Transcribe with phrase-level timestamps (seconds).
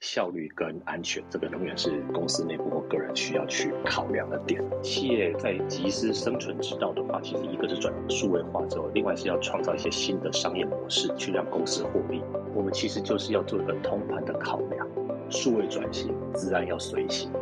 [0.00, 4.62] 效率跟安全，这个永远是公司内部或个人需要去考量的点。
[4.82, 12.22] 企业在集思生存之道的话，其实一个是转数位化之后，另外是要创造一些新的商业模式，去让公司获利。
[12.54, 14.86] 我们其实就是要做一个通盘的考量，
[15.30, 17.32] 数位转型自然要随行。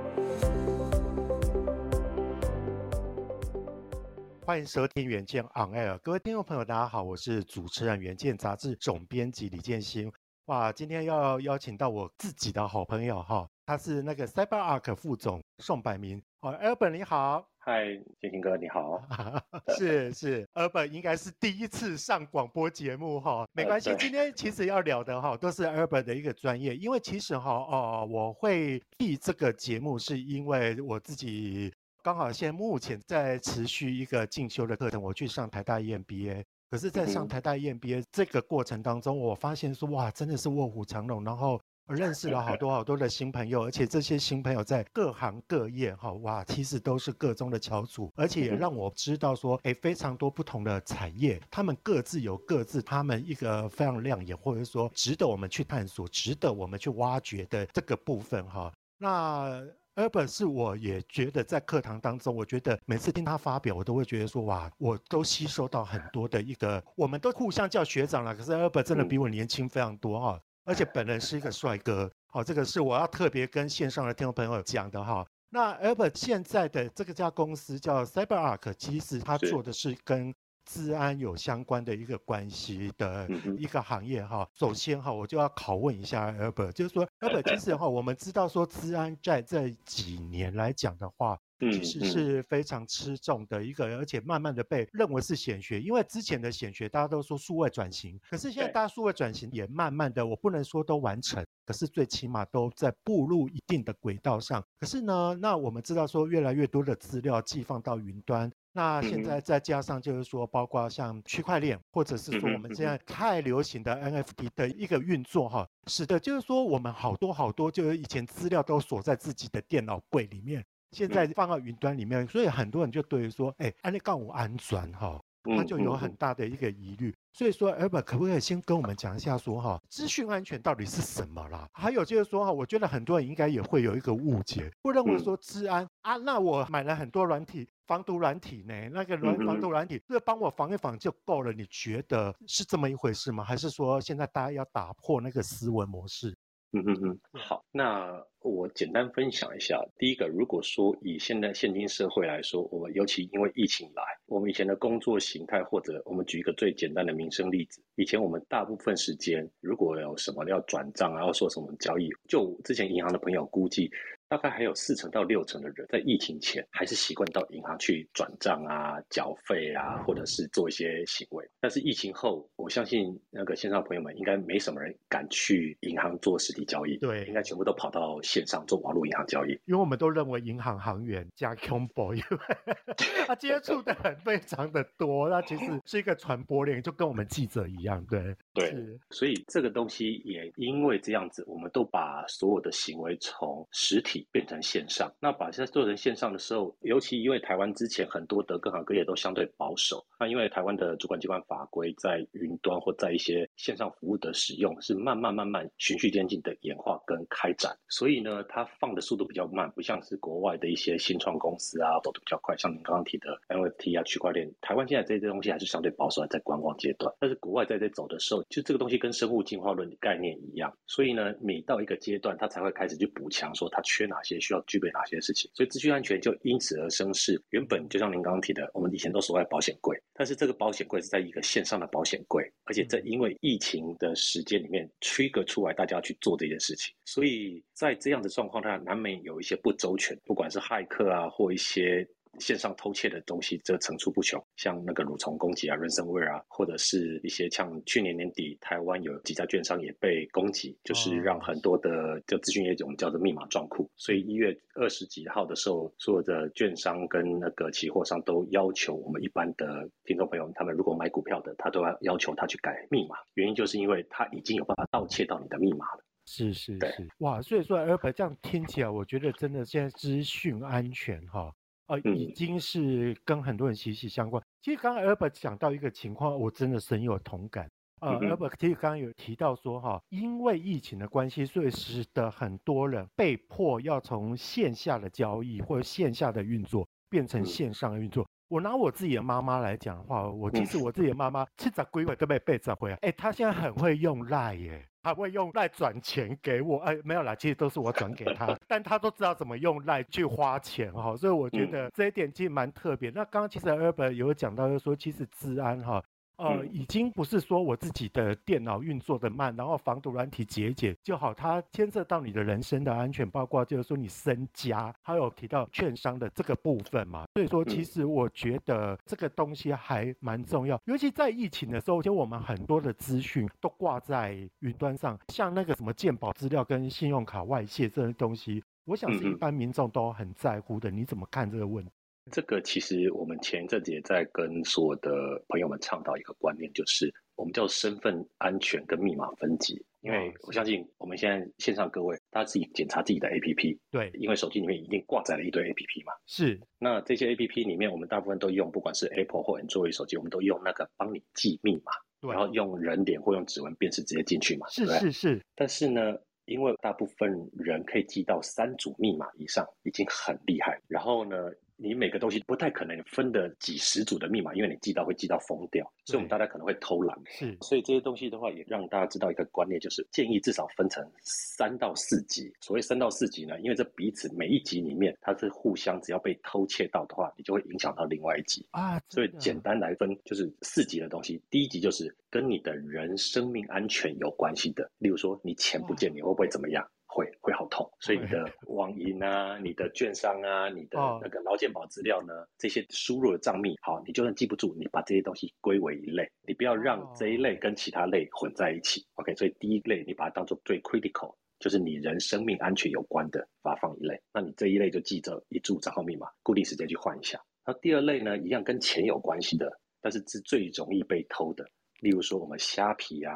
[4.47, 10.13] 欢迎收听《远见 On Air》，各位听众朋友，大家好，我是主持人《远见》杂志总编辑李建新。
[10.47, 16.23] 哇，今天要邀请到我自己的好朋友哈，他是那个 CyberArk 副总宋百明。
[16.43, 17.87] 哦，Albert 你好，嗨，
[18.21, 19.03] 建新哥你好。
[19.79, 31.73] 是是，Albert 应该是第一次上广播节目哈，没关系，今天其实要聊的哈都是 Albert 的一个专业，因为其实哈哦，我会替这个节目是因为我自己。
[32.03, 36.45] 刚好现在目前在持续一个进修的课程，我去上台大 EMBA。
[36.75, 59.63] 可是，在上台大 EMBA 这个过程当中，我发现说，哇，真的是卧虎藏龙，然后认识了好多好多的新朋友，而且这些新朋友在各行各业，哈，哇，其实都是各中的翘楚，而且也让我知道说，哎，非常多不同的产业，他们各自有各自他们一个非常亮眼，或者说值得我们去探索、值得我们去挖掘的这个部分，哈，那。
[59.97, 75.25] Albert 是我也觉得在课堂当中，我觉得每次听他发表，我都会觉得说哇，我都吸收到很多的一个，我们都互相叫学长了，可是 Albert 真的比我年轻非常多哈，而且本人是一个帅哥，好，这个是我要特别跟线上的听众朋友讲的哈。
[75.51, 80.35] 那 Albert 现在的这个家公司叫 CyberArk，其实他做的是跟
[80.65, 104.65] 资安有相关的一个关系的一个行业哈，首先哈，我就要拷问一下 Albert，就是说 Albert，其实哈，我们知道说治安在这几年来讲的话，其实是非常吃重的一个，而且慢慢的被认为是显学，因为之前的显学大家都说数位转型，可是现在大家数位转型也慢慢的，我不能说都完成，可是最起码都在步入一定的轨道上。
[104.81, 108.51] 可是呢，那我们知道说越来越多的资料寄放到云端。
[108.77, 125.21] 那现在再加上就是说，包括像区块链，或者是说我们现在太流行的 NFT 的一个运作哈，使得就是说我们好多好多就是以前资料都锁在自己的电脑柜里面，现在放到云端里面，所以很多人就对于说，哎，安利杠五安全哈。
[125.57, 131.69] 他就有很大的一个疑虑，所以说，Albert 可不可以先跟我们讲一下说哈，资讯安全到底是什么啦？
[131.75, 141.53] 还有就是说哈，我觉得很多人应该也会有一个误解，不认为说治安啊，那我买了很多软体防毒软体呢，那个软防毒软体这帮我防一防就够了？
[141.53, 143.45] 你觉得是这么一回事吗？
[143.45, 146.37] 还是说现在大家要打破那个思维模式？
[146.73, 148.25] 嗯嗯嗯，好，那。
[148.45, 163.91] 我简单分享一下，第一个，如果说以现在现今社会来说，我们尤其因为疫情来，我们以前的工作形态，或者我们举一个最简单的民生例子，以前我们大部分时间，如果有什么要转账啊，要说什么交易，就之前银行的朋友估计。
[164.35, 171.49] 大概还有四成到六成的人在疫情前还是习惯到银行去转账啊、缴费啊，或者是做一些行为。
[171.61, 179.51] 但是疫情后，我相信那个线上朋友们应该没什么人敢去银行做实体交易，对，应该全部都跑到线上做网络银行交易。
[179.67, 182.39] 因为我们都认为银行行员加 combo，因为
[183.29, 188.75] 他接触的人非常的多，那其实是一个传播链，就跟我们记者一样，对对。
[189.11, 194.24] 所以这个东西也因为这样子，我们都把所有的行为从实体。
[194.31, 224.05] 变成线上，那把现在做成线上的时候，尤其因为台湾之前很多的各行各业都相对保守，那因为台湾的主管机关法规在云端或在一些线上服务的使用是慢慢慢慢循序渐进的演化跟开展，所以呢，它放的速度比较慢，不像是国外的一些新创公司啊走得比较快，像您刚刚提的 NFT 啊区块链，台湾现在这些东西还是相对保守，还在观望阶段，但是国外在这走的时候，就这个东西跟生物进化论的概念一样，所以呢，每到一个阶段，它才会开始去补强，说它缺。
[224.05, 227.13] 哪些需要具备哪些事情，所以资讯安全就因此而生。
[227.15, 236.93] 是原本就像您刚刚提的，我们以前都所谓保险柜，但是这个保险柜是在一个线上的保险柜，而且在因为疫情的时间里面 trigger 出来，大家要去做这件事情。
[237.05, 242.07] 所以在这样的状况下，难免有一些不周全，不管是骇客啊，或一些
[242.39, 253.89] 线上偷窃的东西这层出不穷，像那个蠕虫攻击啊、ransomware 啊，或者是一些像去年年底台湾有几家券商也被攻击，就是让很多的就资讯业我们叫做密码撞库。
[253.97, 266.05] 所以一月二十几号的时候，所有的券商跟那个期货商都要求我们一般的听众朋友，他们如果买股票的，他都要要求他去改密码，原因就是因为他已经有办法盗窃到你的密码了。
[266.27, 267.43] 是是是，哇！
[267.43, 271.53] 所以说，Albert 这样听起来，我觉得真的现在资讯安全哈，
[271.87, 274.43] 呃，已经是跟很多人息息相关。
[274.43, 277.71] 嗯、其实刚刚 Albert 讲到一个情况，我真的深有同感。
[278.01, 288.25] 呃、嗯、Albert 其实刚刚有提到说哈，因为疫情的关系，所以使得很多人被迫要从线下的交易或者线下的运作变成线上的运作。
[288.25, 292.97] 嗯我拿我自己的妈妈来讲的话，我其实我自己的妈妈七十几岁都被被找回来。
[292.97, 296.79] 哎，她现在很会用赖耶，她会用赖转钱给我。
[296.79, 301.15] 哎，没有啦，其实都是我转给他， 但他都知道怎么用赖去花钱哈。
[301.15, 303.11] 所以我觉得这一点其实蛮特别。
[303.11, 306.03] 那刚刚其实 Albert 有讲到，就是说其实治安哈。
[306.37, 317.25] 呃，已经不是说我自己的电脑运作的慢，然后防毒软体解解就好，它牵涉到你的人身的安全，包括就是说你身家，还有提到券商的这个部分嘛。
[317.35, 330.91] 所以说，其实我觉得这个东西还蛮重要，尤其在疫情的时候，就我们很多的资讯都挂在云端上，像那个什么鉴宝资料跟信用卡外泄这些东西，我想是一般民众都很在乎的。
[330.91, 331.93] 你怎么看这个问题？
[332.31, 335.11] 这个其实我们前一阵子也在跟所有的
[335.49, 339.85] 朋友们倡导一个观念，就是我们叫身份安全跟密码分级。
[340.01, 346.13] 因为我相信我们现在线上各位，大家自己检查自己的 APP，对，因为手机里面一定挂载了一堆 APP 嘛。
[346.27, 346.61] 是。
[346.79, 351.93] 那这些 APP 里面，我们大部分都用，不管是 Apple 或 Android 手机，我们都用那个帮你记密码，
[352.31, 354.67] 然后用人脸或用指纹辨识直接进去嘛。
[354.69, 355.43] 是是是。
[355.55, 360.79] 但是呢，因为大部分人可以记到三组密码以上，已经很厉害。
[360.87, 367.19] 然后呢，你每个东西不太可能分的几十组的密码，因为你记到会记到疯掉，所以我们大家可能会偷懒。
[367.27, 372.53] 是，所以这些东西的话，也让大家知道一个观念，就是建议至少分成三到四级。
[372.61, 379.01] 所谓三到四级呢，因为这彼此每一级里面它是互相，只要被偷窃到的话，你就会影响到另外一级啊。
[379.09, 381.43] 所以简单来分，就是四级的东西。
[381.51, 386.89] 第一级就是跟你的人生命安全有关系的，例如说你钱不见，你会不会怎么样？
[387.15, 399.07] 会会好痛，所以你的网银啊、你的券商啊、你的那个劳健保资料呢，这些输入的账密，好，你就算记不住，你把这些东西归为一类，你不要让这一类跟其他类混在一起。
[399.15, 404.21] OK，所以第一类你把它当做最 critical，就是你人生命安全有关的，把它放一类。
[404.33, 407.41] 那你这一类就记着一注账号密码，固定时间去换一下。
[407.65, 409.71] 那第二类呢，一样跟钱有关系的，
[410.03, 411.65] 但是是最容易被偷的，
[412.01, 413.35] 例如说我们虾皮啊、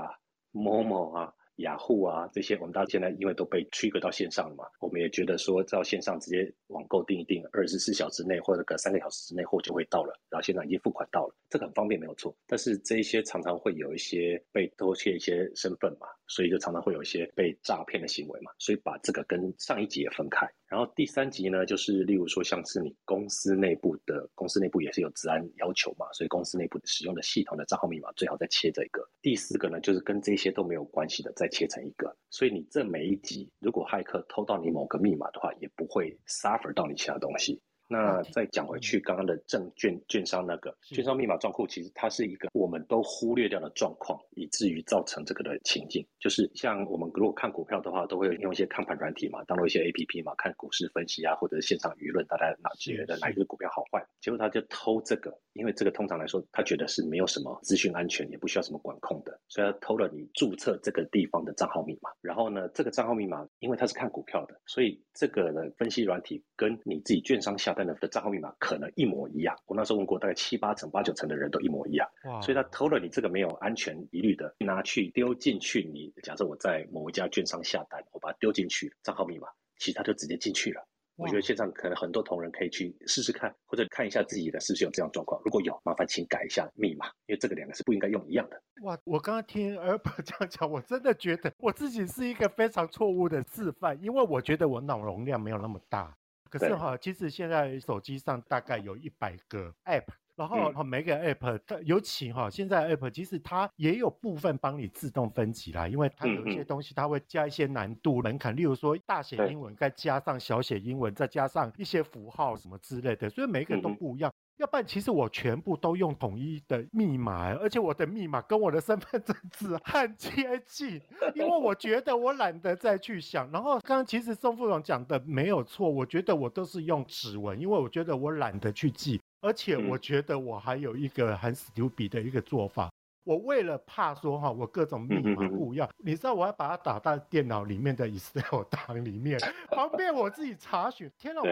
[0.52, 1.32] Momo 啊。
[1.58, 12.34] 雅虎啊，这些我们到现在因为都被切割到线上了嘛，我们也觉得说到线上直接网购订一订，二十四小时内或者个三个小时之内货就会到了，然后现在已经付款到了，这个很方便没有错。
[12.46, 20.48] 但是这一些常常会有一些被偷窃一些身份嘛，所以就常常会有一些被诈骗的行为嘛，所以把这个跟上一级也分开。
[20.68, 29.02] 然后第三级呢，就是例如说像是你公司内部的，公司内部也是有治安要求嘛，所以公司内部使用的系统的账号密码最好再切这个。
[29.22, 32.16] 第四个呢，就是跟这些都没有关系的在切成一个。
[32.30, 37.62] 所以你这每一集，如果骇客偷到你某个密码的话，也不会 suffer 到你其他东西。
[37.88, 46.06] 那再讲回去，刚刚的证券券商那个券商密码撞库，其实它是一个我们都忽略掉的状况，以至于造成这个的情境。
[46.20, 54.06] 就是像我们如果看股票的话，都会用一些看盘软体嘛，当做一些 APP 嘛，看股市分析啊，或者是线上舆论，大家哪觉得哪一个股票好坏？
[54.20, 62.10] 结果他就偷这个，因为这个通常来说，他觉得是没有什么资讯安全，也不需要什么管控的，所以他偷了你注册这个地方的账号密码。
[62.20, 67.77] 然后呢，这个账号密码因为他是看股票的，所以这个的分析软体跟你自己券商下。
[67.86, 72.08] 的账号密码可能一模一样，我那时候问过，大概七八成、八九成的人都一模一样。
[72.24, 72.40] 哇！
[72.40, 76.12] 所以他偷了你这个没有安全疑虑的，拿去丢进去你。
[76.16, 80.86] 你假设我在某一家券商下单，我把它丢进去账号密码，其实他就直接进去了。
[81.16, 85.42] 我觉得线上可能很多同仁可以去试试看，或者看一下自己的是不是有这样状况。
[85.44, 88.62] 如果有，麻烦请改一下密码，因为这个两个是不应该用一样的。
[88.82, 88.96] 哇！
[89.02, 96.16] 我刚刚听 Albert 这样讲，我真的觉得我自己是一个非常错误的示范，因为我觉得我脑容量没有那么大。
[96.48, 100.04] 可是哈，其实现在手机上大概有一百个 App，
[100.36, 114.32] 然后每个 App 它尤其哈，现在 App 其实它也有部分帮你自动分级啦，因为它有一些东西它会加一些难度门槛，例如说大写英文再加上小写英文，再加上一些符号什么之类的，所以每一个都不一样。
[114.58, 121.00] 要不然其实我全部都用统一的密码，而且我的密码跟我的身份证字很接近，
[121.34, 123.48] 因为我觉得我懒得再去想。
[123.52, 132.90] 然后刚刚其实宋副总讲的没有错，我觉得我都是用指纹，因为我觉得我懒得去记，而且我觉得我还有一个很 stupid 的一个做法。
[133.28, 141.10] 我为了怕说哈，我各种密码不一样，你知道我要把它打到电脑里面的 Excel 档里面，方便我自己查询。
[141.18, 141.42] 天哪，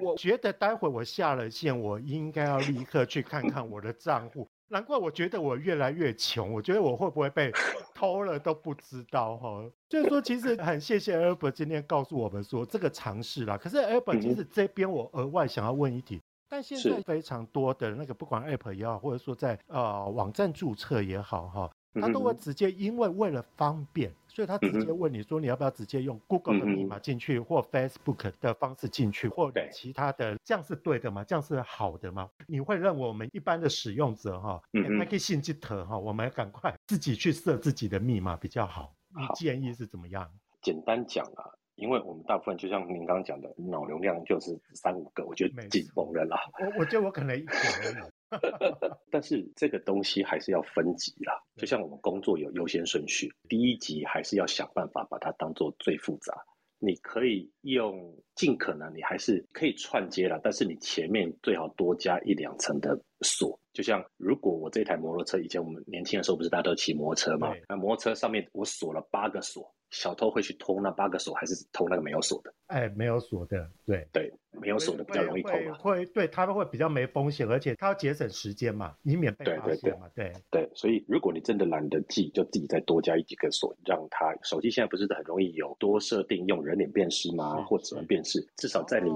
[0.00, 4.48] 我我觉得待会我下了线，我应该要立刻去看看我的账户。
[4.68, 7.52] 难怪我觉得我越来越穷，我觉得我会不会被
[7.94, 9.62] 偷了都不知道哈。
[9.86, 13.58] 就是说，其实很谢谢 Albert 今天告诉我们说这个尝试啦。
[13.58, 16.22] 可是 Albert 其实这边我额外想要问一题。
[16.48, 31.22] 但现在非常多的那个，不管 App 也好，或者说在呃网站注册也好，哈，他都会直接因为为了方便，所以他直接问你说你要不要直接用 Google 的密码进去，或 Facebook 的方式进去，或其他的，这样是对的吗？
[31.22, 32.28] 这样是好的吗？
[32.46, 34.60] 你会认为我们一般的使用者哈，
[34.98, 38.94] 还可以信吉特哈，我们赶快自己去设自己的密码比较好。
[39.10, 40.30] 你建议是怎么样？
[40.62, 41.57] 简单讲啊。
[41.78, 46.38] 因为我们大部分就像您刚刚讲的，脑容量就是三五个，我觉得紧绷了啦。
[46.58, 47.94] 我我觉得我可能一点而已。
[49.10, 56.44] 但是这个东西还是要分级啦，就像我们工作有优先顺序，第一级还是要想办法把它当做最复杂。
[56.80, 63.58] 你可以用尽可能，你还是可以串接了，但是你前面最好多加一两层的锁。
[63.72, 67.52] 就像如果我这台摩托车，以前我们年轻的时候不是大家都骑摩托车嘛？
[67.68, 69.74] 那摩托车上面我锁了八个锁。
[69.90, 72.52] 小偷会去偷那八个锁，还是偷那个没有锁的？
[72.66, 74.30] 哎，没有锁的，对对，
[74.60, 75.78] 没有锁的比较容易偷嘛。
[75.78, 80.06] 会，会对他们会比较没风险，而且他要节省时间嘛，以免被发现嘛。
[80.14, 87.64] 对对对，对，对，所以如果你真的懒得记，就自己再多加一几个锁，让他手机现在不是很容易有多设定用人脸辨识吗？
[87.64, 89.10] 或指纹辨识，至少在你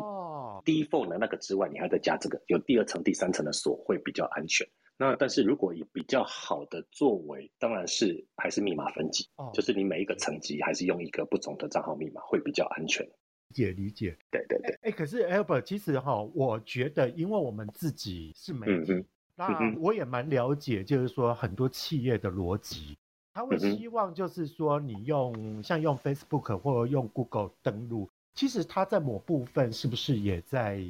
[0.65, 4.67] default 的那个之外，你还在加这个，有第二层、第三层的锁会比较安全。
[4.99, 13.05] 那但是如果以比较好的作为，当然是还是密码分级，哦，就是你每一个层级还是用一个不同的账号密码会比较安全。
[13.05, 14.73] 理解理解，对对对。
[14.77, 19.05] 哎、欸，可是 Albert，其实哈，我觉得因为我们自己是媒体，嗯、
[19.35, 22.97] 那我也蛮了解，就是说很多企业的逻辑，
[23.35, 30.81] 他会希望就是说你用、嗯、像用 Facebook 或者用 Google 登录，其实他在某部分是不是也在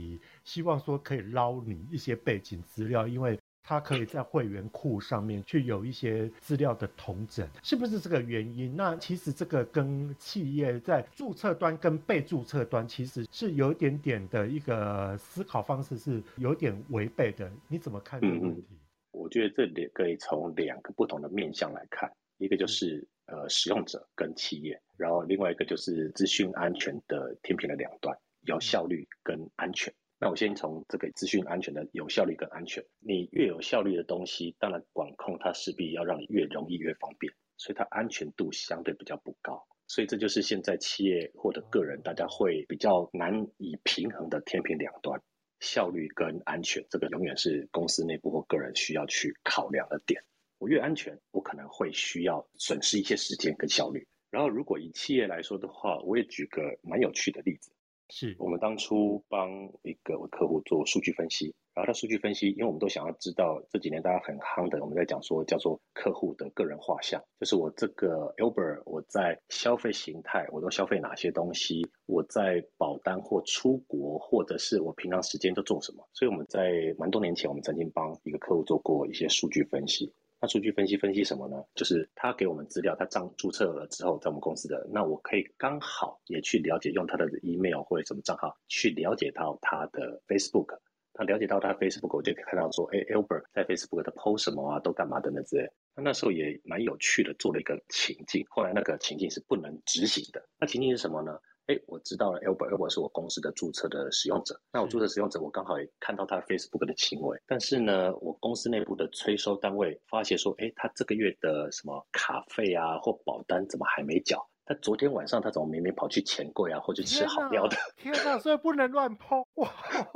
[0.45, 3.39] 希望说可以捞你一些背景资料，因为。
[3.65, 8.75] 他可以在会员库上面去有一些资料的同整，是不是这个原因？
[8.75, 17.49] 那其实这个跟企业在注册端跟被注册端其实是有一点点的一个思考方式是有点违背的。
[17.69, 18.65] 你怎么看这个问题？
[19.13, 29.95] 我觉得这里可以从两个不同的面向来看，一个就是呃使用者跟企业，然后另外一个就是资讯安全的天平的两端，有效率跟安全。
[30.19, 45.21] 那我先从这个资讯安全的有效率跟安全，你越有效率的东西，当然管控它势必要让你越容易越方便，所以它安全度相对比较不高，所以这就是现在企业或者个人大家会比较难以平衡的天平两端，
[45.59, 50.23] 效率跟安全，这个永远是公司内部或个人需要去考量的点。
[50.63, 54.07] 我越安全，我可能会需要损失一些时间跟效率。
[54.31, 57.73] 然后如果以企业来说的话，我也举个蛮有趣的例子。
[58.11, 59.51] 是我们当初帮
[59.83, 80.13] 一个客户做数据分析，然后他数据分析，因为我们都想要知道这几年大家很夯的，我们在讲说叫做客户的个人画像，就是我这个 Albert 我在消费形态，我都消费哪些东西，我在保单或出国，或者是我平常时间都做什么，所以我们在蛮多年前，我们曾经帮一个客户做过一些数据分析。
[80.43, 81.63] 那数据分析分析什么呢？
[81.77, 90.81] 就是他给我们资料，他账注册了之后，在我们公司的，那我可以刚好也去了解，用他的 email 或者什么账号去了解到他的 Facebook。
[91.15, 95.41] 他了解到他 Facebook，我就可以看到说，哎，Albert 在 Facebook 的 post 什么啊，都干嘛的呢？
[95.45, 95.71] 之类。
[95.95, 98.45] 那那时候也蛮有趣的，做了一个情境。
[98.49, 100.43] 后来那个情境是不能执行的。
[100.59, 101.39] 那情境是什么呢？
[101.67, 104.61] 哎，我知道了，Albert，Albert 是我公司的注册的使用者。
[104.73, 107.41] 那我注册使用者，我刚好也看到他 Facebook 的行为。
[107.47, 114.45] 但是呢，我公司内部的催收单位发现说，哎，他这个月的什么卡费啊或保单怎么还没缴？
[114.65, 117.77] 他昨天晚上他怎么明明跑去钱柜啊，或者吃好料的？
[117.97, 119.69] 天哪，所以不能乱碰哇！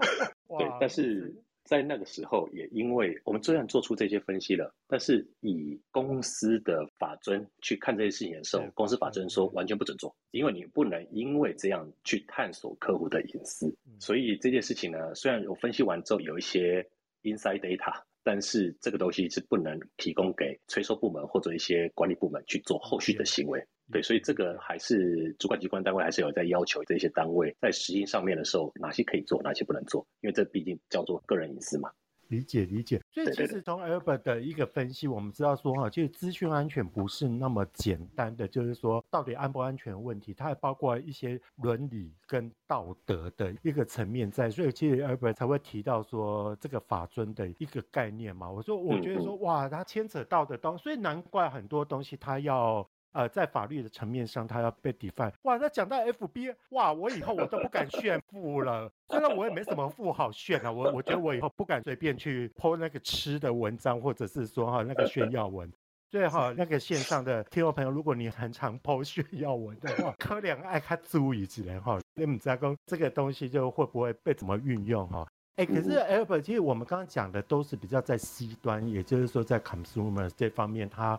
[0.59, 1.43] 对，但是。
[1.66, 13.75] 在那个时候，也因为我们虽然做出这些分析了，但是以公司的法遵去看这些事情的时候，公司法遵说完全不准做，因为你不能因为这样去探索客户的隐私。
[13.99, 16.88] 所以这件事情呢，虽然我分析完之后有一些
[17.25, 23.61] inside data，但是这个东西是不能提供给催收部门或者一些管理部门去做后续的行为。
[23.93, 31.90] 对，所以这个还是主管机关单位还是有在要求这些单位在实行上面的时候，哪些可以做，哪些不能做，因为这毕竟叫做个人隐私嘛。
[32.28, 48.50] 理解理解，所以其实从 Albert 的一个分析，我们知道说哈，其实资讯安全不是那么简单的，就是说到底安不安全的问题，它还包括一些伦理跟道德的一个层面在，所以其实 Albert 才会提到说这个法尊的一个概念嘛。
[48.50, 52.85] 我说我觉得说哇，它牵扯到的东西，所以难怪很多东西它要。
[53.16, 55.32] 呃，在法律的层面上，他要被 define。
[55.44, 58.92] 哇，那讲到 FB，哇，我以后我都不敢炫富了。
[59.08, 65.73] 虽然我也没什么富好炫啊，我我觉得我以后不敢随便去 po 那个吃的文章，或者是说哈那个炫耀文。
[66.11, 71.99] 最好那个线上的听众朋友，如果你很常 po 炫耀文的话，可能爱看注意之类哈。
[72.14, 75.26] 你们在讲这个东西就会不会被怎么运用哈？
[75.56, 81.18] 哎，可是 Albert，其实我们刚刚讲的都是比较在 C 端，也就是说在 consumer 这方面，它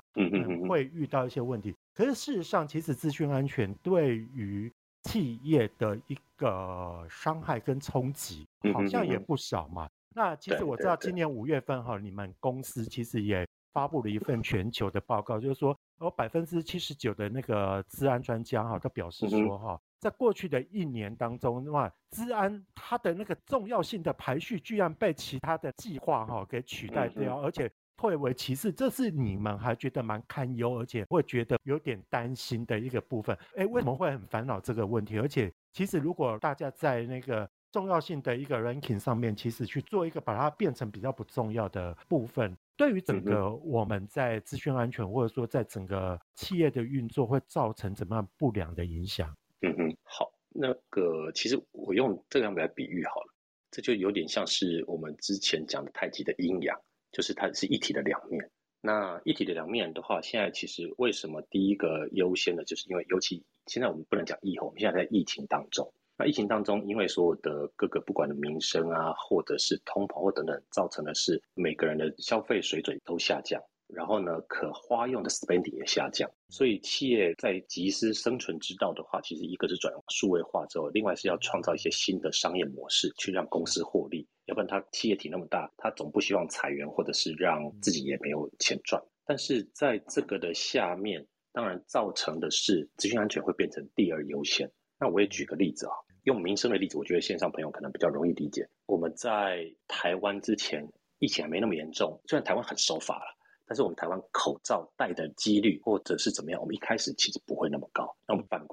[0.70, 1.76] 会遇到一些问题。
[1.96, 4.72] 可是事实上，其实资讯安全对于
[5.04, 9.90] 企业的一个伤害跟冲击，好像也不少嘛。
[10.14, 27.72] 那其实我知道，今年五月份哈，你们公司其实也发布了一份全球的报告，就是说有百分之七十九的那个治安专家哈，都表示说哈，在过去的一年当中的话，治安它的那个重要性的排序，居然被其他的计划哈给取代掉，而且。
[28.00, 33.36] 退为其次，这是你们还觉得蛮堪忧，而且会觉得有点担心的一个部分。
[33.56, 35.18] 哎，为什么会很烦恼这个问题？
[35.18, 49.36] 而且，其实如果大家在那个重要性的一个 ranking 上面，其实去做一个把它变成比较不重要的部分，对于整个我们在资讯安全或者说在整个企业的运作，会造成怎么样不良的影响？
[49.62, 53.34] 嗯嗯，好，那个其实我用这样来比喻好了，
[53.72, 56.80] 这就有点像是我们之前讲的太极的阴阳。
[57.10, 58.52] 就是它是一体的两面。
[58.82, 65.94] 那一体的两面的话，现在其实为什么第一个优先的，就是因为尤其现在我们不能讲疫后，我们现在在疫情当中。
[66.18, 73.62] 那疫情当中，因为所有的各个不管的民生啊，或者是通膨或等等，造成的是每个人的消费水准都下降。
[73.88, 84.28] 然后呢，可花用的 spending 也下降，所以企业在集思生存之道的话，其实一个是转数位化之后，另外是要创造一些新的商业模式，去让公司获利。
[84.48, 89.02] 要不然，它企业体那么大，它总不希望裁员，或者是让自己也没有钱赚。
[89.26, 94.70] 但是在这个的下面，当然造成的是资讯安全会变成第二优先。
[95.00, 95.94] 那我也举个例子啊，
[96.28, 98.68] 用民生的例子，我觉得线上朋友可能比较容易理解。
[98.86, 100.86] 我们在台湾之前
[101.20, 103.38] 疫情还没那么严重，虽然台湾很守法了。
[103.66, 107.87] 但是我们台湾口罩戴的几率，或者是怎么样，我们一开始其实不会那么。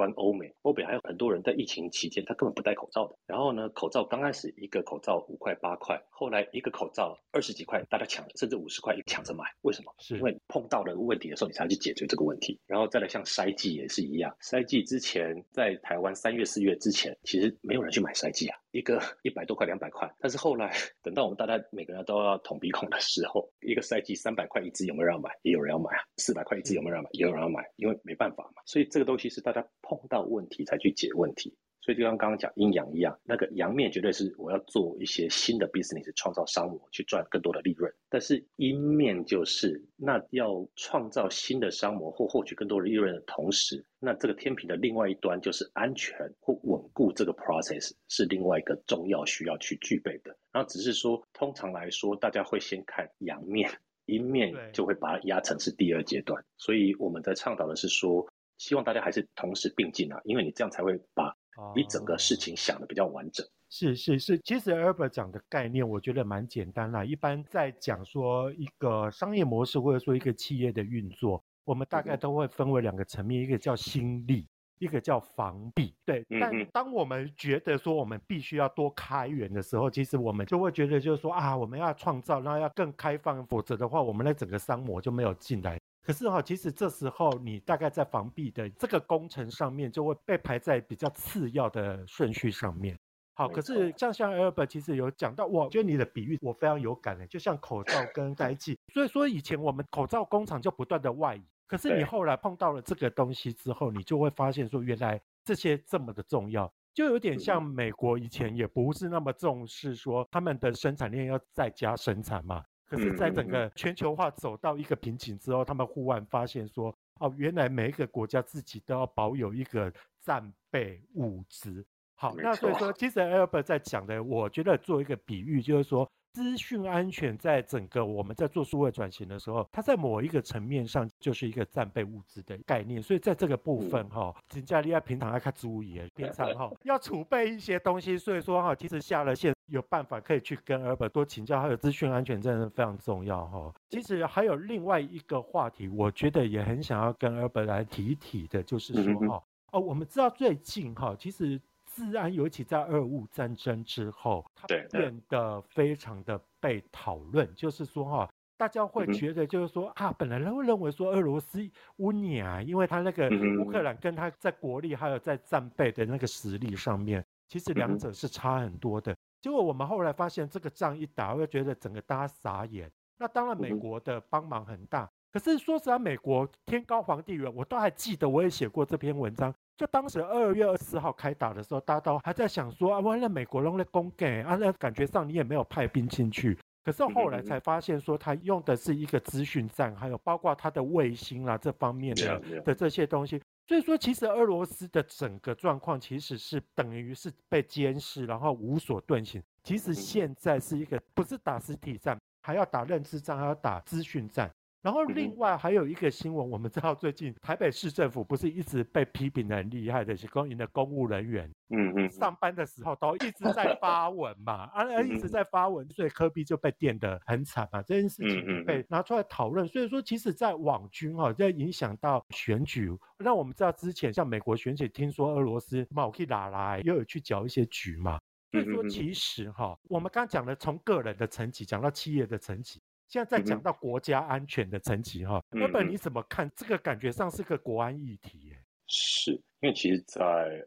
[0.04, 3.16] 观欧美，欧美还有很多人在疫情期间他根本不戴口罩的。
[3.26, 9.44] 然后呢，口罩刚开始一个口罩五块八块，后来一个口罩二十几块，大家抢，甚至五十块抢着买。
[9.62, 9.94] 为什么？
[9.98, 12.60] 是因为碰到了问题的时候，你才去解决这个问题。
[12.66, 18.58] 然后再来像筛剂也是一样，筛剂之前在台湾三月四月之前，其实没有人去买筛剂啊。
[18.72, 25.30] 一个 一百多块、两百块，但是后来等到我们大家每个人都要捅鼻孔的时候，一个赛季三百块一支，有没有人要买？
[25.42, 26.02] 也有人要买啊。
[26.16, 27.08] 四百块一支，有没有人要买？
[27.12, 28.62] 也有人要买，因为没办法嘛。
[28.66, 31.54] 所以这个东西是大家碰到问题才去解问题。
[31.80, 37.92] 所以就像刚刚讲阴阳一样，那个阳面绝对是我要做一些新的 business，创造商模去赚更多的利润。
[38.08, 50.34] 但是阴面就是那要创造新的商模或获取更多的利润的同时，那这个天平的另外一端就是安全或稳固这个 process 是另外一个重要需要去具备的。
[50.52, 53.70] 然后只是说，通常来说，大家会先看阳面，
[54.06, 56.42] 阴面就会把它压成是第二阶段。
[56.56, 58.26] 所以我们在倡导的是说，
[58.58, 61.34] 希望大家还是同时并进啊，因为你这样才会把。
[61.76, 67.04] 你整个事情想的比较完整，是是是，其实 Albert 讲的概念，我觉得蛮简单啦。
[67.04, 74.48] 一般在讲说一个商业模式，或者说一个企业的运作，我们大概都会分为两个层面，一个叫心力，
[74.80, 75.94] 一个叫防弊。
[76.04, 85.78] 对，但当我们觉得说我们必须要多开源的时候，其实我们就会觉得就是说啊，我们要创造，然后要更开放，否则的话，我们的整个商模就没有进来。
[86.04, 92.94] 可是哈，其实这时候你大概在防弊的这个工程上面，就会被排在比较次要的顺序上面。
[93.32, 98.78] 好，可是像像 Albert 其实有讲到，我觉得你的比喻我非常有感的，就像口罩跟筛剂。
[98.92, 112.62] 所以说以前我们口罩工厂就不断的外移，可是你后来碰到了这个东西之后，你就会发现说原来这些这么的重要，就有点像美国以前也不是那么重视说他们的生产链要在家生产嘛。
[112.88, 121.84] 可是，在整个全球化走到一个瓶颈之后，他们忽然发现说，哦，原来每一个国家自己都要保有一个战备物资。
[122.14, 126.08] 好，那所以说，其实 Albert 在讲的，我觉得做一个比喻，就是说。
[126.34, 133.00] 资讯安全在整个我们在做数位转型的时候，它在某一个层面上就是一个战备物资的概念。
[133.00, 138.18] 所以在这个部分哈，金加利亚平常要看注意，平常哈 要储备一些东西。
[138.18, 143.72] 所以说哈，其实下了线有办法可以去跟 Albert 多请教，还有资讯安全真的非常重要哈。
[143.90, 158.28] 其实还有另外一个话题，我觉得也很想要跟 Albert 来提一提的，就是说哈，哦，我们知道最近哈，其实治安尤其在俄乌战争之后，它变得非常的被讨论，就是说哈。
[158.56, 163.28] 大家会觉得，就是说啊，本来都会认为说俄罗斯乌尼啊，因为他那个
[163.60, 169.14] 乌克兰跟他在国力还有在战备的那个实力上面，其实两者是差很多的。
[169.44, 172.90] 结果我们后来发现，这个仗一打，会觉得整个大家傻眼。
[173.18, 175.06] 那当然，美国的帮忙很大。
[175.30, 179.54] 可是说实在，美国天高皇帝远，我都还记得，我也写过这篇文章。
[179.76, 186.58] 就当时二月二十四号开打的时候，大家都还在想说啊，完了，美国弄了攻给啊，那感觉上你也没有派兵进去。
[186.82, 193.42] 可是后来才发现，说他用的是一个资讯战，还有包括他的卫星啊这方面的的这些东西。
[193.66, 199.42] 所以说，其实俄罗斯的整个状况其实是等于是被监视，然后无所遁形。
[199.62, 204.54] 其实现在是一个不是打实体战，还要打认知战，还要打资讯战。
[204.84, 219.66] 然后另外还有一个新闻，我们知道最近台北市政府不是一直被批评的很厉害的，是公营的公务人员，嗯嗯，上班的时候都一直在发文嘛，啊，一直在发文，所以科比就被电得很惨嘛，这件事情被拿出来讨论。
[219.66, 228.20] 所以说，其实，在网军哈，在影响到选举，那我们知道之前像美国选举，听说俄罗斯冒起打来，又有去搅一些局嘛。
[228.52, 232.82] 所以说，其实哈，我们刚刚讲的从个人的层级讲到企业的层级。
[233.08, 236.50] 现在在讲到国家安全的层级哈，那么你怎么看？
[236.56, 238.58] 这个感觉上是个国安议题耶。
[238.86, 240.20] 是因为其实，在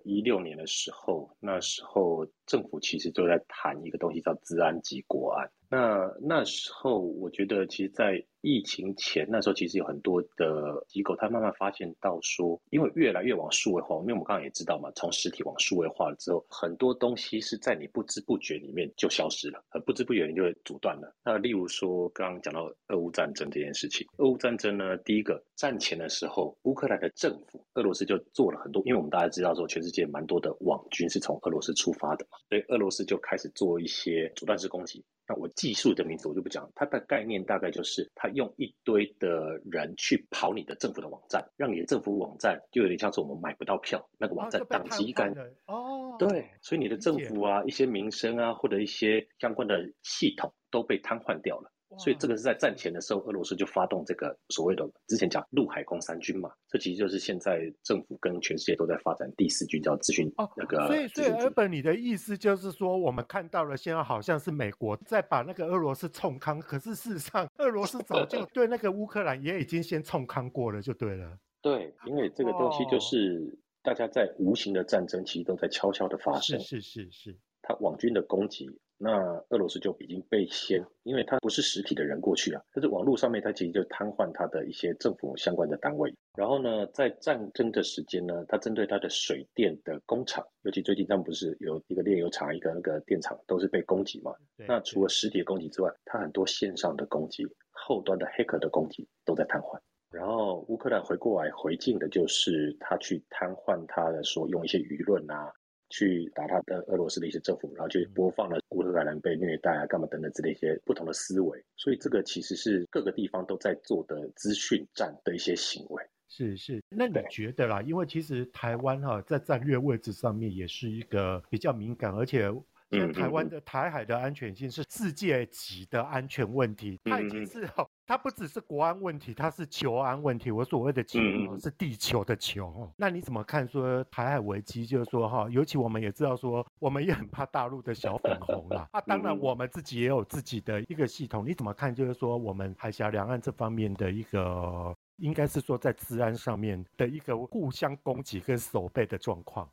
[0.04, 5.48] 一六年的时候，那时候政府其实就在谈一个东西叫治安及国安。
[5.70, 21.14] 那那时候，我觉得其实，在疫情前那时候，其实有很多的机构，他慢慢发现到说，因为越来越往数位化，因为我们刚刚也知道嘛，从实体往数位化了之后，很多东西是在你不知不觉里面就消失了，很不知不觉你就会阻断了。
[21.26, 35.04] 那例如说，刚刚讲到俄乌战争这件事情，俄乌战争呢，第一个战前的时候，乌克兰的政府，俄罗斯就做了很多，因为我们大家知道说，全世界蛮多的网军是从俄罗斯出发的嘛，所以俄罗斯就开始做一些阻断式攻击。
[35.30, 45.34] 那我技术的名字我就不讲，它的概念大概就是，它用一堆的人去跑你的政府的网站，让你的政府网站就有点像是我们买不到票，那个网站宕机感。
[45.66, 51.72] 哦，对，所以你的政府啊，一些民生啊，或者一些相关的系统都被瘫痪掉了。
[51.98, 60.88] 所以这个是在战前的时候，俄罗斯就发动这个所谓的之前讲陆海空三军嘛，这其实就是现在政府跟全世界都在发展第四军，叫资讯那个。
[60.88, 71.38] 所以，所以 Albert，你的意思就是说，我们看到了现在好像是美国在把那个俄罗斯冲康，可是事实上，俄罗斯早就对那个乌克兰也已经先冲康过了，就对了。
[71.62, 76.60] 对，因为这个东西就是大家在无形的战争，其实都在悄悄的发生。
[76.60, 78.70] 是是是是，他网军的攻击。
[79.00, 79.12] 那
[79.50, 86.12] 俄罗斯就已经被先，因为它不是实体的人过去啊，但是网络上面它其实就瘫痪它的一些政府相关的单位。
[86.36, 94.34] 然后呢，在战争的时间呢，它针对它的水电的工厂，尤其最近他们不是有一个炼油厂、一个那个电厂都是被攻击嘛？
[94.68, 99.80] 那除了实体的攻击之外，它很多线上的攻击、后端的黑客的攻击都在瘫痪。
[100.10, 105.52] 然后乌克兰回过来回敬的就是他去瘫痪他的说用一些舆论啊。
[105.90, 116.04] 去打他的俄罗斯的一些政府，然后去播放了乌克兰人被虐待啊、干嘛等等之类一些不同的思维，所以这个其实是各个地方都在做的资讯战的一些行为。
[116.30, 117.82] 是是，那你觉得啦？
[117.82, 122.52] 因为其实台湾哈在战略位置上面也是一个比较敏感，而且
[122.92, 127.86] 像台湾的台海的安全性是世界级的安全问题，它已经是哈。
[128.06, 130.50] 它不只是国安问题，它是求安问题。
[130.50, 131.20] 我所谓的球
[131.60, 132.74] 是地球的球。
[132.80, 134.86] 嗯、那你怎么看说台海危机？
[134.86, 138.88] 就是说哈，尤其我们也知道说，我们也很怕大陆的小粉红啦。
[138.94, 141.46] 啊，当然我们自己也有自己的一个系统。
[141.46, 141.94] 你怎么看？
[141.94, 149.70] 就是说我们海峡两岸这方面的一个，应该是说在治安上面的一个互相攻击跟守备的状况。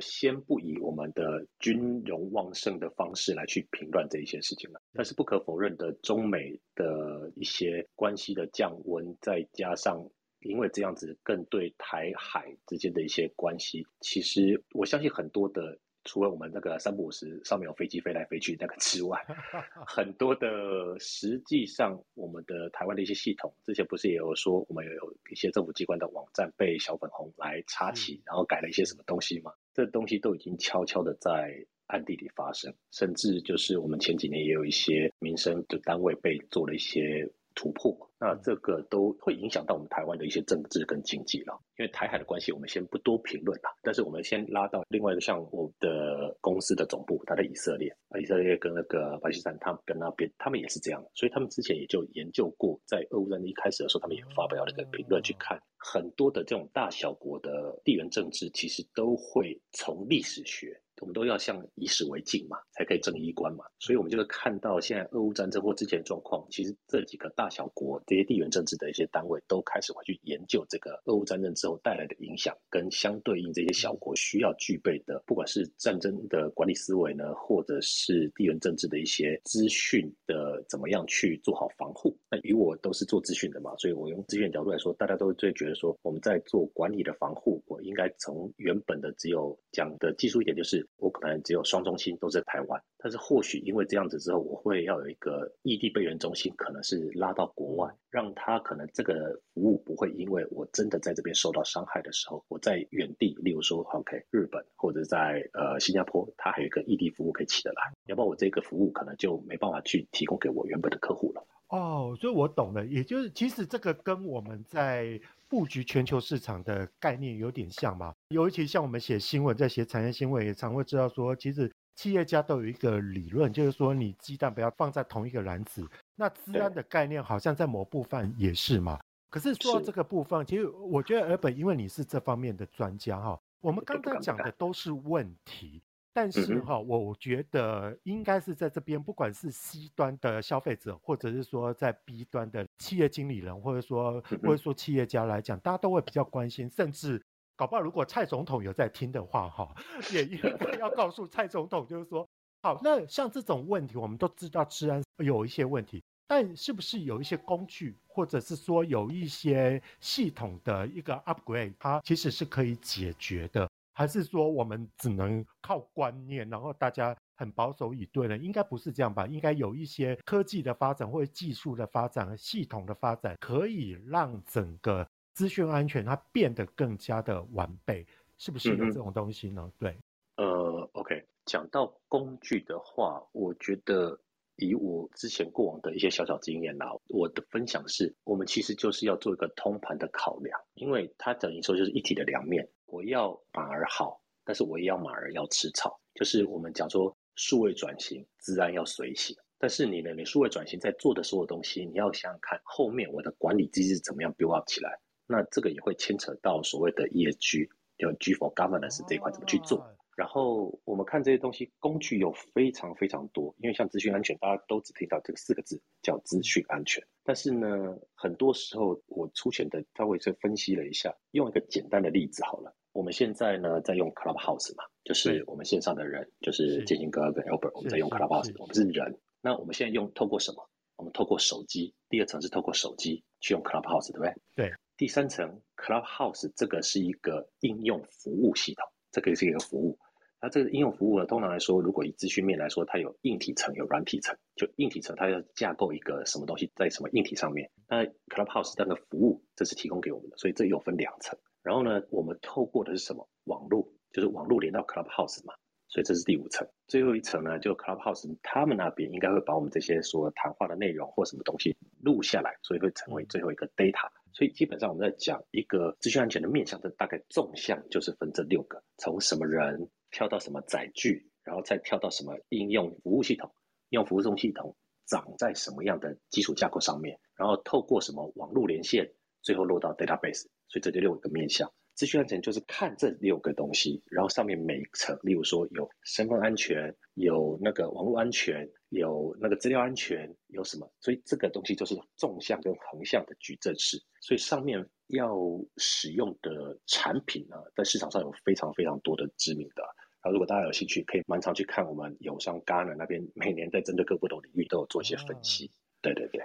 [0.00, 4.80] 先不以我们的军容旺盛的方式来去评断这一些事情了。
[4.92, 10.08] 但是不可否认的，中美的一些关系的降温，再加上
[10.40, 15.78] 因为这样子更对台海之间的一些关系，其实我相信很多的。
[16.04, 19.22] 除了我们那个三不五时上面有飞机飞来飞去那个之外，
[19.86, 29.52] 很多的实际上我们的台湾的一些系统，之前不是也有说我们有一些政府机关的网站被小粉红来插旗，然后改了一些什么东西吗？
[29.78, 31.54] 这东西都已经悄悄的在
[31.86, 37.30] 暗地里发生，甚至就是我们前几年也有一些民生的单位被做了一些。
[37.54, 41.58] 突破，那这个都会影响到我们台湾的一些政治跟经济了。
[41.76, 43.76] 因为台海的关系，我们先不多评论了。
[43.82, 51.04] 但是我们先拉到另外一个，像我的公司的总部，它在以色列，以色列跟那个巴基斯坦，他们跟那边，他们也是这样。
[51.14, 60.78] 所以他们之前也就研究过，在俄乌战争一开始的时候，他们也发表了一个评论，去看很多的这种大小国的地缘政治，其实都会从历史学。
[61.00, 63.64] 我们都要向以史为镜嘛，才可以正衣冠嘛。
[63.78, 82.16] 所以，我们就会看到现在俄乌战争或之前的状况，其实这几个大小国这些地缘政治的一些单位都开始会去研究这个俄乌战争之后带来的影响，跟相对应这些小国需要具备的，不管是战争的管理思维呢，或者是地缘政治的一些资讯的怎么样去做好防护。
[82.30, 90.87] 那以我都是做资讯的嘛，所以我用资讯角度来说，大家都会觉得说我们在做管理的防护，我应该从原本的只有讲的技术一点就是。
[90.96, 111.46] 我可能只有双中心都在台湾，但是或许因为这样子之后，我会要有一个异地备援中心，可能是拉到国外，让他可能这个服务不会因为我真的在这边受到伤害的时候，我在远地，例如说 OK 日本或者在呃新加坡，他还有一个异地服务可以起得来，要不然我这个服务可能就没办法去提供给我原本的客户了。
[111.68, 115.20] 哦，所以我懂了，也就是其实这个跟我们在。
[115.50, 125.88] 布局全球市场的概念有点像嘛，尤其像我们写新闻，在写产业新闻，也常会知道说，其实企业家都有一个理论，就是说你鸡蛋不要放在同一个篮子。
[126.16, 129.00] 那资安的概念好像在某部分也是嘛。
[129.30, 135.80] 可是说到这个部分，其实我觉得 Albert，因为你是这方面的专家哈，我们刚刚讲的都是问题。
[136.20, 146.68] 但是哈，我觉得应该是在这边，不管是 C 端的消费者，或者是说在 B 端的企业经理人，或者说或者说企业家来讲，大家都会比较关心。
[146.68, 149.72] 甚至搞不好，如果蔡总统有在听的话，哈，
[150.12, 152.28] 也应该要告诉蔡总统，就是说，
[152.62, 163.70] 好，那像这种问题，我们都知道治安有一些问题，但是不是有一些工具，或者是说有一些系统的一个 upgrade，它其实是可以解决的。
[163.98, 168.38] 还是说我们只能靠观念，然后大家很保守以对呢？
[168.38, 169.26] 应该不是这样吧？
[169.26, 178.06] 应该有一些科技的发展或者技术的发展和系统的发展，可以让整个资讯安全它变得更加的完备，
[178.36, 179.62] 是不是有这种东西呢？
[179.64, 179.98] 嗯、对，
[180.36, 184.16] 呃，OK，讲到工具的话，我觉得
[184.58, 192.68] 以我之前过往的一些小小经验啦，我的分享是，我们其实就是要做一个通盘的考量，因为它等于说就是一体的两面。
[192.86, 196.00] 我要马儿好，但是我也要马儿要吃草。
[196.14, 199.36] 就是我们讲说数位转型，自然要随行。
[199.58, 204.98] 但是你呢，你数位转型在做的所有东西，你要想想看，后面我的管理机制怎么样 build up 起来。
[205.26, 207.68] 那这个也会牵扯到所谓的 ESG，
[207.98, 209.86] 就 G for Governance 这一块怎么去做。
[210.18, 213.54] 然后我们看这些东西，工具有非常非常多。
[213.58, 217.00] 因为像资讯安全，大家都只听到这个四个字叫资讯安全。
[217.22, 222.74] 但是呢，很多时候我粗浅的稍微去分析了一下，用一个简单的例子好了。
[222.90, 229.20] 我们现在呢在用 Clubhouse 嘛，就是我们线上的人，就是建兴哥跟 Albert，我们在用 Clubhouse，我们是人。
[229.40, 230.68] 那我们现在用透过什么？
[230.96, 231.94] 我们透过手机。
[232.08, 234.34] 第二层是透过手机去用 Clubhouse，对不对？
[234.56, 234.74] 对。
[234.96, 239.96] 第三层 Clubhouse 这个是一个应用服务系统，这个是一个服务。
[240.40, 244.36] 那这个应用服务呢，通常来说，如果以资讯面来说，它有硬体层，有软体层。
[244.54, 247.70] 就硬体层，它要架构一个什么东西在什么硬体上面。
[247.88, 251.38] 那 Clubhouse 这个服务，这是提供给我们的，所以这又分两层。
[251.62, 253.28] 然后呢，我们透过的是什么？
[253.44, 255.54] 网络，就是网络连到 Clubhouse 嘛，
[255.88, 256.68] 所以这是第五层。
[256.86, 264.08] 最后一层呢，就 Clubhouse 他们那边应该会把我们这些所谈话的内容或什么东西录下来，所以会成为最后一个 data。
[264.38, 273.52] 所以基本上我们在讲一个资讯安全的面向，这大概纵向就是分这六个，从什么人跳到什么载具，然后再跳到什么应用服务系统，
[273.88, 280.46] 应用服务中系统长在什么样的基础架构上面，然后透过什么网络连线，最后落到 database。
[280.68, 290.90] 所以这就六个面向，资讯安全就是看这六个东西，然后上面每一层，例如说有身份安全，有那个网络安全，有那个资料安全，有什么？
[291.00, 294.02] 所以这个东西就是纵向跟横向的矩阵式。
[294.20, 295.36] 所以上面要
[295.76, 299.82] 使用的产品呢，在市场上有非常非常多的知名的。
[300.20, 305.70] 然后如果大家有兴趣，可以蛮常去看我们友商 Gartner 那边每年在针对各不同领域都有做一些分析。
[306.02, 306.42] 对对对。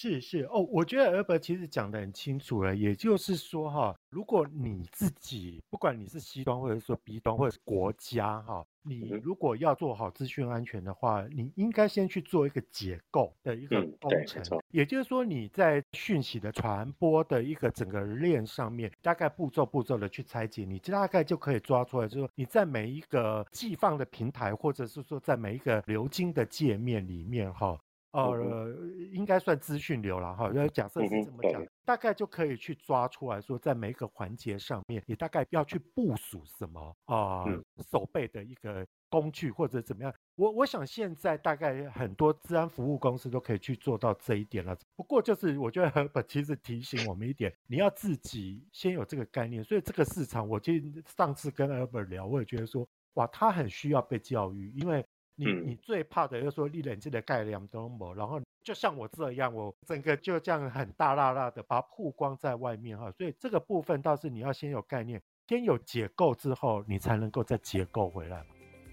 [0.00, 0.44] 是是。
[0.44, 27.78] 哦，我觉得 Albert 其实讲的很清楚了，也就是说哈，如果你自己不管你是 C 端或者说 B 端或者是国家哈，你如果要做好资讯安全的话，你应该先去做一个结构的一个工程，嗯、也就是说你在讯息的传播的一个整个链上面，大概步骤步骤的去拆解，你大概就可以抓出来，就是说你在每一个寄放的平台，或者是说在每一个流经的界面里面哈。
[28.12, 28.68] 呃，
[29.12, 30.50] 应该算资讯流了哈。
[30.52, 37.44] 要假设是这么讲，大概就可以去抓出来说，在每一个环节上面，你大概要去部署什么啊，
[37.90, 40.12] 守备的一个工具或者怎么样。
[40.34, 44.76] 我我想现在大概很多治安服务公司都可以去做到这一点了。
[44.96, 49.62] 不过就是我觉得 Herbert 其实提醒我们一点，你要自己先有这个概念。
[49.62, 55.04] 所以这个市场，我记得上次跟 Herbert 聊，我也觉得说，哇，他很需要被教育，因为。
[55.40, 68.44] 你你最怕的就是说，你冷静的概念都没，然后就像我这样，我整个就这样很大辣辣的把它曝光在外面哈，所以这个部分倒是你要先有概念，先有解构之后，你才能够再解构回来。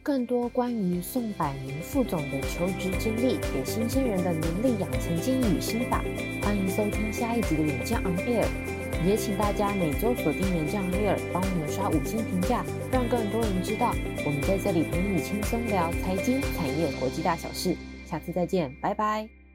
[0.01, 6.01] 更多关于宋百明副总的求职经历，给新鲜人的能力养成建议与心法，
[6.41, 8.76] 欢迎收听下一集的远见 On Air。
[9.05, 13.93] 也请大家每周锁定远见 On Air，帮我们刷五星评价，让更多人知道
[14.25, 17.75] 我们在这里陪你轻松聊财经、产业、国际大小事。
[18.05, 19.46] 下次再见，拜拜。